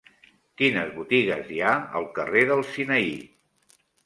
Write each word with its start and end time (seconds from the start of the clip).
Quines 0.61 0.87
botigues 0.95 1.51
hi 1.57 1.61
ha 1.67 1.75
al 2.01 2.09
carrer 2.17 2.43
del 2.53 2.65
Sinaí? 2.71 3.15